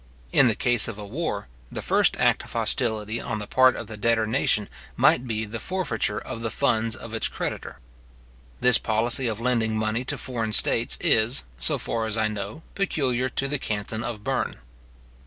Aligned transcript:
In 0.31 0.47
the 0.47 0.55
case 0.55 0.87
of 0.87 0.97
a 0.97 1.05
war, 1.05 1.47
the 1.71 1.79
very 1.79 1.85
first 1.99 2.15
act 2.17 2.43
of 2.43 2.53
hostility 2.53 3.21
on 3.21 3.37
the 3.37 3.45
part 3.45 3.75
of 3.75 3.85
the 3.85 3.97
debtor 3.97 4.25
nation 4.25 4.67
might 4.95 5.27
be 5.27 5.45
the 5.45 5.59
forfeiture 5.59 6.17
of 6.17 6.41
the 6.41 6.49
funds 6.49 6.95
of 6.95 7.13
its 7.13 7.27
credit. 7.27 7.75
This 8.61 8.79
policy 8.79 9.27
of 9.27 9.39
lending 9.39 9.77
money 9.77 10.03
to 10.05 10.17
foreign 10.17 10.53
states 10.53 10.97
is, 11.01 11.43
so 11.59 11.77
far 11.77 12.07
as 12.07 12.17
I 12.17 12.27
know 12.29 12.63
peculiar 12.73 13.29
to 13.29 13.47
the 13.47 13.59
canton 13.59 14.03
of 14.03 14.23
Berne. 14.23 14.55